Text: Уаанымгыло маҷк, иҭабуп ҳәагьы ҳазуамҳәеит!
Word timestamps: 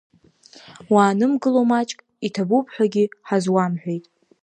Уаанымгыло 0.93 1.61
маҷк, 1.69 1.99
иҭабуп 2.25 2.65
ҳәагьы 2.73 3.03
ҳазуамҳәеит! 3.27 4.05